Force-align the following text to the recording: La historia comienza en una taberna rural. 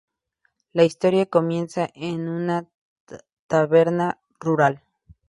La 0.73 0.83
historia 0.83 1.27
comienza 1.27 1.87
en 1.93 2.27
una 2.27 2.67
taberna 3.47 4.19
rural. 4.39 4.81